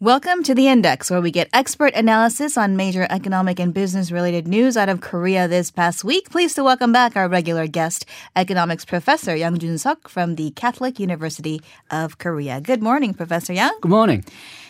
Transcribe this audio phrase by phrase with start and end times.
[0.00, 4.48] Welcome to the Index, where we get expert analysis on major economic and business related
[4.48, 6.30] news out of Korea this past week.
[6.30, 8.04] Pleased to welcome back our regular guest,
[8.34, 12.60] economics professor Yang Jun Suk from the Catholic University of Korea.
[12.60, 13.70] Good morning, Professor Yang.
[13.82, 14.24] Good morning.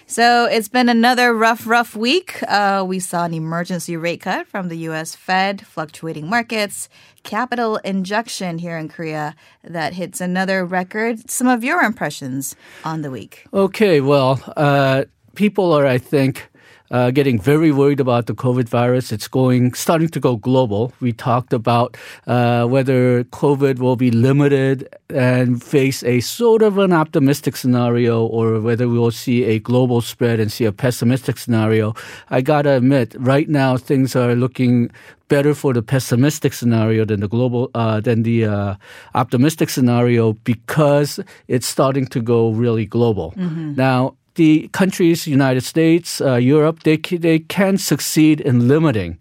[0.06, 2.42] So it's been another rough, rough week.
[2.46, 5.14] Uh, we saw an emergency rate cut from the U.S.
[5.14, 6.90] Fed, fluctuating markets,
[7.22, 11.30] capital injection here in Korea that hits another record.
[11.30, 13.46] Some of your impressions on the week.
[13.54, 16.50] Okay, well, uh, people are, I think,
[16.90, 19.10] uh, getting very worried about the COVID virus.
[19.10, 20.92] It's going, starting to go global.
[21.00, 26.92] We talked about uh, whether COVID will be limited and face a sort of an
[26.92, 31.94] optimistic scenario or whether we will see a global spread and see a pessimistic scenario.
[32.30, 34.90] I gotta admit, right now things are looking
[35.28, 38.74] better for the pessimistic scenario than the global uh, than the uh,
[39.14, 43.32] optimistic scenario because it's starting to go really global.
[43.32, 43.74] Mm-hmm.
[43.74, 49.18] Now the countries, United States, uh, Europe, they they can succeed in limiting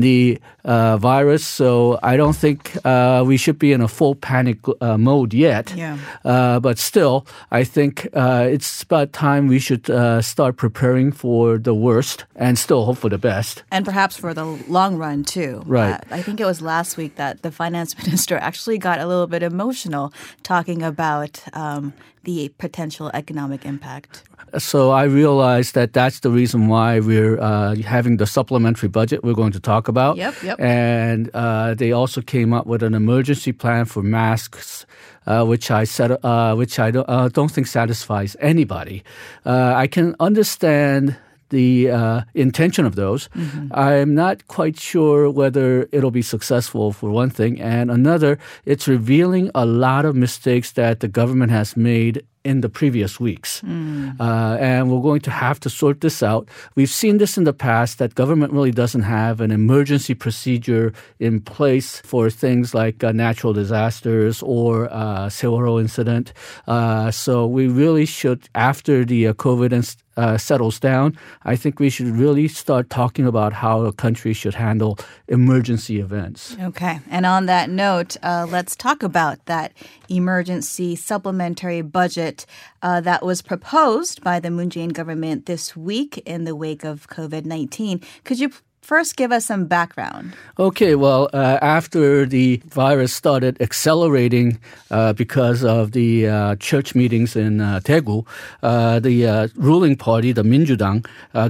[0.00, 1.46] the uh, virus.
[1.46, 5.72] So I don't think uh, we should be in a full panic uh, mode yet.
[5.74, 5.98] Yeah.
[6.24, 11.58] Uh, but still, I think uh, it's about time we should uh, start preparing for
[11.58, 13.64] the worst and still hope for the best.
[13.70, 15.62] And perhaps for the long run, too.
[15.66, 16.02] Right.
[16.10, 19.42] I think it was last week that the finance minister actually got a little bit
[19.42, 21.92] emotional talking about um,
[22.24, 24.24] the potential economic impact.
[24.58, 29.34] So I realized that that's the reason why we're uh, having the supplementary budget we're
[29.34, 30.16] going to talk about.
[30.16, 30.60] Yep, yep.
[30.60, 34.86] And uh, they also came up with an emergency plan for masks.
[35.28, 39.02] Uh, which I said, uh, which I don't, uh, don't think satisfies anybody.
[39.44, 41.16] Uh, I can understand
[41.50, 43.28] the uh, intention of those.
[43.28, 43.68] Mm-hmm.
[43.72, 47.60] I'm not quite sure whether it'll be successful for one thing.
[47.60, 52.68] And another, it's revealing a lot of mistakes that the government has made in the
[52.68, 53.60] previous weeks.
[53.62, 54.20] Mm.
[54.20, 56.48] Uh, and we're going to have to sort this out.
[56.76, 61.40] We've seen this in the past that government really doesn't have an emergency procedure in
[61.40, 66.32] place for things like uh, natural disasters or uh, Sewol-ho incident.
[66.68, 69.72] Uh, so we really should, after the uh, COVID
[70.16, 74.54] uh, settles down, I think we should really start talking about how a country should
[74.54, 76.56] handle emergency events.
[76.60, 77.00] Okay.
[77.10, 79.72] And on that note, uh, let's talk about that
[80.08, 82.46] emergency supplementary budget
[82.82, 87.08] uh, that was proposed by the Moon Jae-in government this week in the wake of
[87.08, 88.00] COVID 19.
[88.24, 88.50] Could you
[88.86, 90.32] first give us some background?
[90.58, 94.58] Okay, well, uh, after the virus started accelerating
[94.92, 98.24] uh, because of the uh, church meetings in uh, Daegu,
[98.62, 101.04] uh, the uh, ruling party, the Minjudang,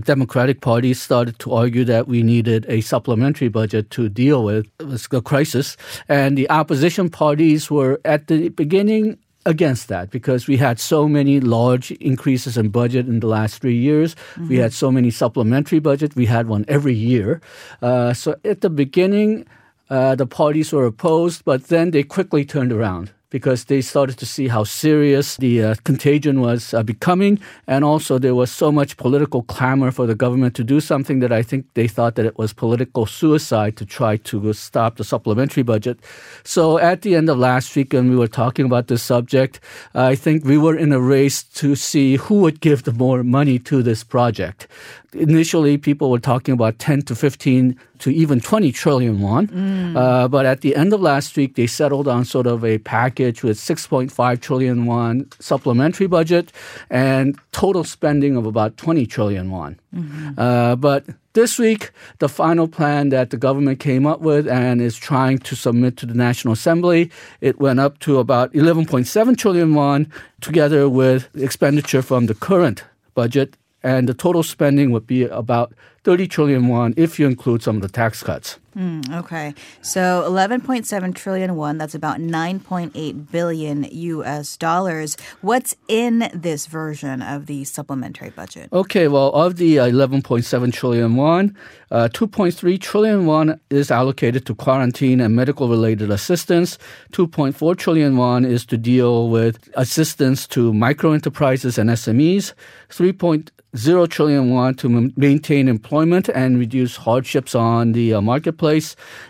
[0.05, 5.21] Democratic Party, started to argue that we needed a supplementary budget to deal with the
[5.21, 5.77] crisis.
[6.09, 11.41] And the opposition parties were at the beginning against that because we had so many
[11.41, 14.15] large increases in budget in the last three years.
[14.15, 14.49] Mm-hmm.
[14.49, 16.15] We had so many supplementary budget.
[16.17, 17.41] We had one every year.
[17.81, 19.47] Uh, so at the beginning,
[19.89, 24.25] uh, the parties were opposed, but then they quickly turned around because they started to
[24.25, 27.39] see how serious the uh, contagion was uh, becoming.
[27.67, 31.33] And also, there was so much political clamor for the government to do something that
[31.33, 35.63] I think they thought that it was political suicide to try to stop the supplementary
[35.63, 35.99] budget.
[36.45, 39.61] So, at the end of last week, when we were talking about this subject,
[39.95, 43.59] I think we were in a race to see who would give the more money
[43.69, 44.67] to this project
[45.13, 49.47] initially people were talking about 10 to 15 to even 20 trillion won.
[49.49, 49.97] Mm.
[49.97, 53.43] Uh, but at the end of last week, they settled on sort of a package
[53.43, 56.53] with 6.5 trillion won supplementary budget
[56.91, 59.79] and total spending of about 20 trillion won.
[59.95, 60.39] Mm-hmm.
[60.39, 64.97] Uh, but this week, the final plan that the government came up with and is
[64.97, 67.11] trying to submit to the National Assembly,
[67.41, 70.11] it went up to about 11.7 trillion won,
[70.41, 75.73] together with expenditure from the current budget and the total spending would be about
[76.05, 78.59] 30 trillion won if you include some of the tax cuts.
[78.77, 79.55] Mm, okay.
[79.81, 85.17] So 11.7 trillion won, that's about 9.8 billion US dollars.
[85.41, 88.69] What's in this version of the supplementary budget?
[88.73, 91.57] Okay, well, of the 11.7 trillion won,
[91.91, 96.79] uh, 2.3 trillion won is allocated to quarantine and medical related assistance.
[97.13, 102.53] 2.4 trillion won is to deal with assistance to micro enterprises and SMEs.
[102.91, 108.66] 3.0 trillion won to maintain employment and reduce hardships on the uh, marketplace,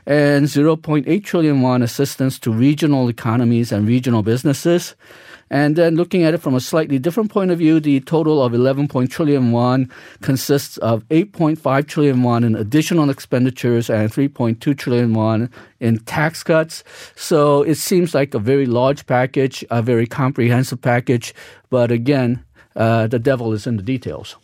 [0.06, 4.94] and 0.8 trillion won assistance to regional economies and regional businesses.
[5.48, 8.52] And then looking at it from a slightly different point of view, the total of
[8.52, 9.90] 11 trillion won
[10.20, 16.82] consists of 8.5 trillion won in additional expenditures and 3.2 trillion won in tax cuts.
[17.14, 21.32] So it seems like a very large package, a very comprehensive package.
[21.70, 22.44] But again,
[22.74, 24.36] uh, the devil is in the details.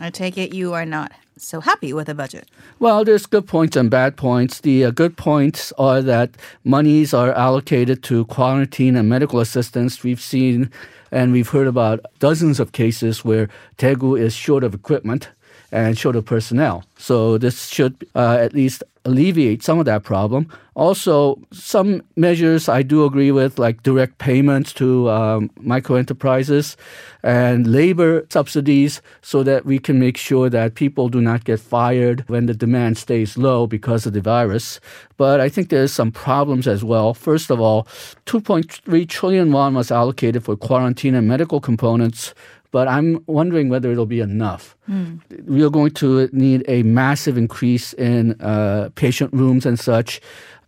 [0.00, 1.12] I take it you are not
[1.44, 2.48] so happy with the budget.
[2.78, 4.60] Well, there's good points and bad points.
[4.60, 10.02] The uh, good points are that monies are allocated to quarantine and medical assistance.
[10.02, 10.70] We've seen
[11.12, 13.48] and we've heard about dozens of cases where
[13.78, 15.28] Daegu is short of equipment
[15.72, 16.84] and short of personnel.
[16.98, 20.46] So this should uh, at least alleviate some of that problem.
[20.74, 26.76] Also, some measures I do agree with, like direct payments to um, micro enterprises
[27.22, 32.24] and labor subsidies, so that we can make sure that people do not get fired
[32.28, 34.80] when the demand stays low because of the virus.
[35.16, 37.12] But I think there's some problems as well.
[37.12, 37.84] First of all,
[38.26, 42.32] 2.3 trillion won was allocated for quarantine and medical components
[42.70, 44.76] but I'm wondering whether it'll be enough.
[44.88, 45.20] Mm.
[45.46, 50.20] We are going to need a massive increase in uh, patient rooms and such.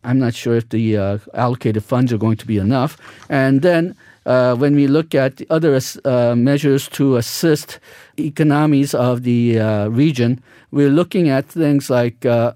[0.05, 2.97] I'm not sure if the uh, allocated funds are going to be enough.
[3.29, 3.95] And then
[4.27, 7.79] uh, when we look at the other uh, measures to assist
[8.17, 12.53] economies of the uh, region, we're looking at things like uh,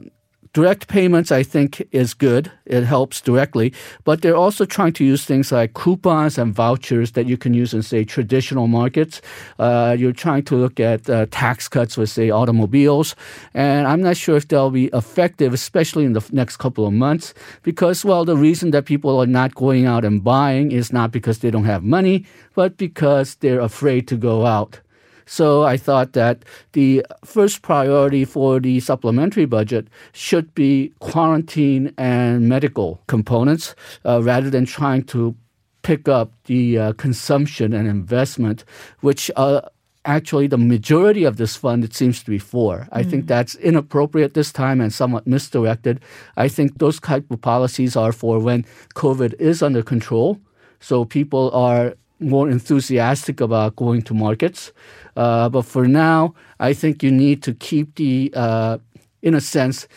[0.57, 2.51] direct payments, I think, is good.
[2.65, 3.75] It helps directly.
[4.05, 7.75] But they're also trying to use things like coupons and vouchers that you can use
[7.75, 9.21] in, say, traditional markets.
[9.59, 13.15] Uh, you're trying to look at uh, tax cuts with, say, automobiles.
[13.53, 17.35] And I'm not sure if they'll be effective, especially in the next couple of months,
[17.63, 21.41] because, well, the reason that people are not going out and buying is not because
[21.41, 22.25] they don't have money,
[22.55, 24.81] but because they're afraid to go out.
[25.27, 32.49] So I thought that the first priority for the supplementary budget should be quarantine and
[32.49, 33.75] medical components
[34.05, 35.35] uh, rather than trying to
[35.83, 38.65] pick up the uh, consumption and investment,
[39.01, 39.61] which uh,
[40.05, 42.89] actually the majority of this fund it seems to be for.
[42.93, 43.11] I mm.
[43.11, 46.01] think that's inappropriate this time and somewhat misdirected.
[46.37, 48.65] I think those type of policies are for when
[48.95, 50.41] COVID is under control.
[50.81, 54.73] So people are more enthusiastic about going to markets.
[55.17, 58.79] Uh, but for now, I think you need to keep the, uh,
[59.23, 59.89] in a sense,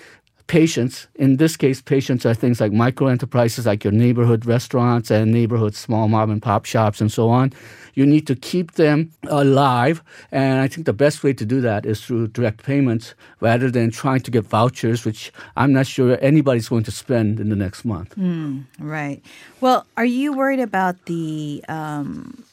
[0.49, 1.07] patients.
[1.15, 5.75] In this case, patients are things like micro enterprises, like your neighborhood restaurants and neighborhood
[5.75, 7.53] small mom and pop shops and so on.
[7.93, 10.01] You need to keep them alive.
[10.31, 13.91] And I think the best way to do that is through direct payments rather than
[13.91, 17.85] trying to get vouchers, which I'm not sure anybody's going to spend in the next
[17.85, 18.15] month.
[18.15, 19.21] Mm, right.
[19.61, 22.43] Well, are you worried about the um,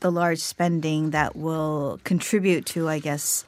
[0.00, 3.44] the large spending that will contribute to, I guess,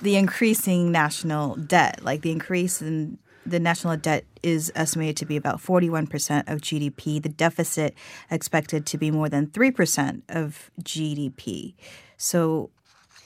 [0.00, 5.36] the increasing national debt, like the increase in the national debt is estimated to be
[5.36, 7.22] about 41% of GDP.
[7.22, 7.94] The deficit
[8.30, 11.74] expected to be more than 3% of GDP.
[12.16, 12.70] So,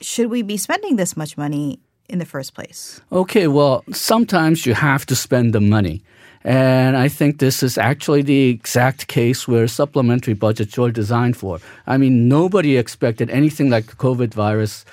[0.00, 3.00] should we be spending this much money in the first place?
[3.10, 6.02] Okay, well, sometimes you have to spend the money.
[6.44, 11.58] And I think this is actually the exact case where supplementary budgets were designed for.
[11.86, 14.84] I mean, nobody expected anything like the COVID virus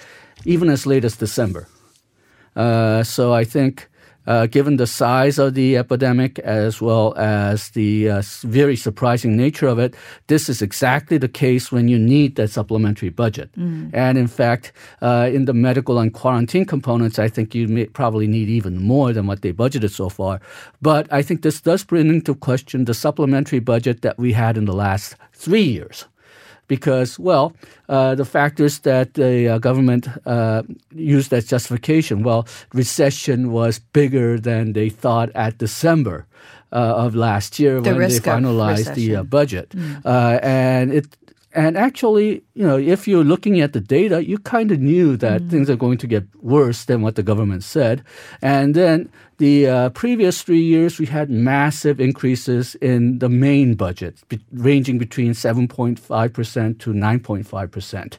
[0.46, 1.68] even as late as December.
[2.56, 3.88] Uh, so I think
[4.28, 9.68] uh, given the size of the epidemic as well as the uh, very surprising nature
[9.68, 9.96] of it,
[10.28, 13.50] this is exactly the case when you need that supplementary budget.
[13.58, 13.90] Mm.
[13.94, 18.28] And in fact, uh, in the medical and quarantine components, I think you may probably
[18.28, 20.42] need even more than what they budgeted so far.
[20.82, 24.66] But I think this does bring into question the supplementary budget that we had in
[24.66, 26.06] the last three years
[26.68, 27.54] because, well,
[27.90, 34.40] uh, the factors that the uh, government uh, used as justification, well, recession was bigger
[34.40, 36.26] than they thought at December.
[36.72, 40.02] Uh, of last year the when they finalized the uh, budget, mm.
[40.04, 41.06] Uh, and it
[41.54, 45.42] and actually, you know, if you're looking at the data, you kind of knew that
[45.42, 45.50] mm.
[45.50, 48.04] things are going to get worse than what the government said.
[48.42, 54.22] And then the uh, previous three years, we had massive increases in the main budget,
[54.30, 58.18] be- ranging between 7.5% to 9.5%.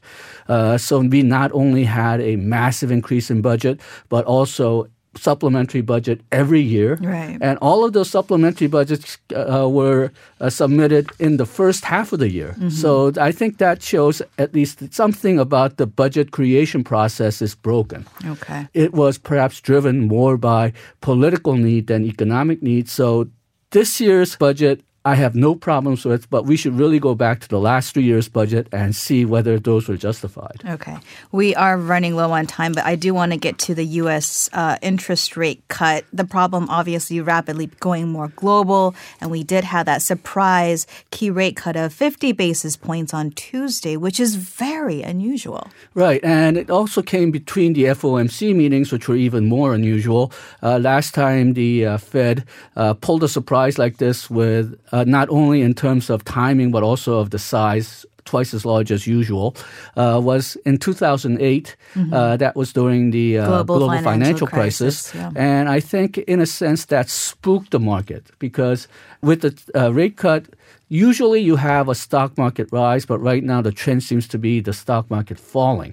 [0.49, 4.87] Uh, so we not only had a massive increase in budget, but also
[5.17, 6.99] supplementary budget every year.
[7.01, 7.39] Right.
[7.41, 12.19] And all of those supplementary budgets uh, were uh, submitted in the first half of
[12.19, 12.55] the year.
[12.59, 12.71] Mm-hmm.
[12.71, 18.07] So I think that shows at least something about the budget creation process is broken.
[18.27, 18.69] Okay.
[18.75, 22.89] It was perhaps driven more by political need than economic need.
[22.89, 23.29] So
[23.71, 27.49] this year's budget I have no problems with, but we should really go back to
[27.49, 30.63] the last three years' budget and see whether those were justified.
[30.67, 30.97] Okay.
[31.31, 34.49] We are running low on time, but I do want to get to the U.S.
[34.55, 36.07] Uh, interest rate cut.
[36.11, 41.57] The problem, obviously, rapidly going more global, and we did have that surprise key rate
[41.57, 45.69] cut of 50 basis points on Tuesday, which is very unusual.
[45.95, 46.21] Right.
[46.25, 50.33] And it also came between the FOMC meetings, which were even more unusual.
[50.63, 52.45] Uh, last time the uh, Fed
[52.77, 56.83] uh, pulled a surprise like this with uh, not only in terms of timing, but
[56.83, 59.55] also of the size twice as large as usual,
[59.97, 61.77] uh, was in 2008.
[62.13, 65.15] Uh, that was during the uh, Global global, financial financial, crisis, crisis.
[65.15, 65.31] yeah.
[65.37, 68.89] And I think, in a sense, that spooked the market because
[69.23, 70.47] with the uh, rate cut,
[70.89, 74.61] usually you have a stock market rise, but right now the trend seems to be
[74.61, 75.93] the stock market falling.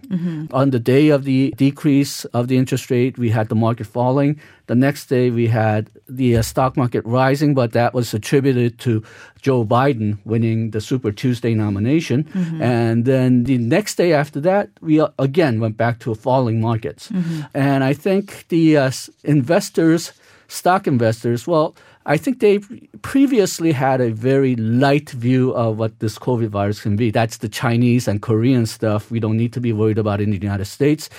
[0.54, 4.40] On the day of the decrease of the interest rate, we had the market falling.
[4.68, 9.04] The next day, we had the uh, stock market rising, but that was attributed to
[9.42, 12.26] Joe Biden winning the Super Tuesday nomination.
[12.62, 17.10] And then the next day after that, we uh, again went back to falling markets.
[17.54, 18.92] And I think the uh,
[19.24, 20.14] investors,
[20.48, 22.60] stock investors, well, I think they
[23.02, 27.12] previously had a very light view of what this COVID virus can be.
[27.12, 30.38] That's the Chinese and Korean stuff we don't need to be worried about in the
[30.38, 31.10] United States.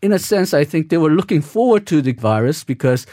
[0.00, 3.04] In a sense, I think they were looking forward to the virus because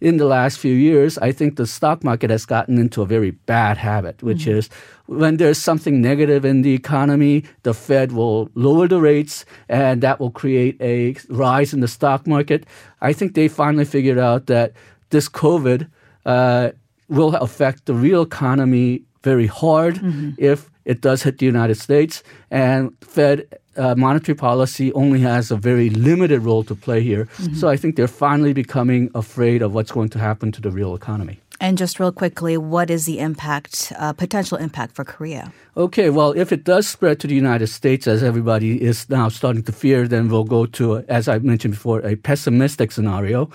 [0.00, 3.30] in the last few years, I think the stock market has gotten into a very
[3.30, 4.58] bad habit, which mm-hmm.
[4.58, 4.68] is
[5.06, 10.18] when there's something negative in the economy, the Fed will lower the rates and that
[10.18, 12.66] will create a rise in the stock market.
[13.00, 14.72] I think they finally figured out that
[15.10, 15.88] this COVID
[16.26, 16.70] uh,
[17.08, 20.00] will affect the real economy very hard
[20.38, 22.22] if it does hit the United States.
[22.50, 27.28] And Fed uh, monetary policy only has a very limited role to play here.
[27.54, 30.94] So I think they're finally becoming afraid of what's going to happen to the real
[30.94, 31.38] economy.
[31.60, 35.52] And just real quickly, what is the impact, uh, potential impact for Korea?
[35.76, 39.62] Okay, well, if it does spread to the United States, as everybody is now starting
[39.62, 43.48] to fear, then we'll go to, as I mentioned before, a pessimistic scenario.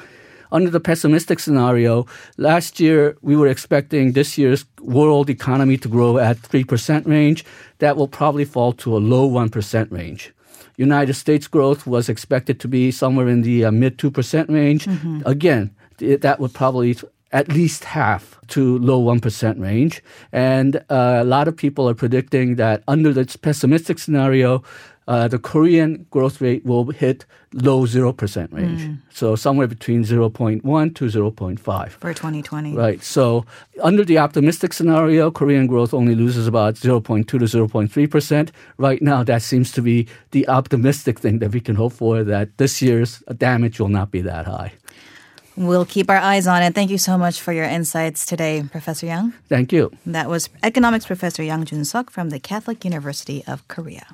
[0.51, 2.05] Under the pessimistic scenario,
[2.37, 7.43] last year we were expecting this year's world economy to grow at 3% range.
[7.79, 10.33] That will probably fall to a low 1% range.
[10.77, 14.87] United States growth was expected to be somewhere in the uh, mid 2% range.
[15.25, 16.95] Again, th- that would probably
[17.31, 20.01] at least half to low 1% range.
[20.31, 24.63] And uh, a lot of people are predicting that under this pessimistic scenario,
[25.07, 28.99] uh, the Korean growth rate will hit low 0% range.
[29.09, 31.89] So somewhere between 0.1 to 0.5.
[31.89, 32.73] For 2020.
[32.73, 33.01] Right.
[33.01, 33.45] So
[33.81, 38.49] under the optimistic scenario, Korean growth only loses about 0.2 to 0.3%.
[38.77, 42.57] Right now, that seems to be the optimistic thing that we can hope for that
[42.57, 44.73] this year's damage will not be that high.
[45.57, 46.75] We'll keep our eyes on it.
[46.75, 49.33] Thank you so much for your insights today, Professor Young.
[49.49, 49.91] Thank you.
[50.05, 54.05] That was economics professor Yang Jun-suk from the Catholic University of Korea.